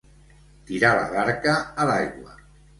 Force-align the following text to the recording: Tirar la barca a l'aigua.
Tirar 0.69 0.95
la 1.01 1.05
barca 1.13 1.55
a 1.85 1.89
l'aigua. 1.93 2.37